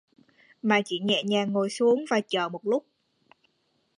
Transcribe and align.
Mà 0.63 0.81
chỉ 0.85 0.99
nhẹ 0.99 1.23
nhàng 1.23 1.51
ngồi 1.53 1.69
xuống 1.69 2.05
và 2.09 2.21
chờ 2.27 2.49
một 2.49 2.65
lúc 2.67 2.85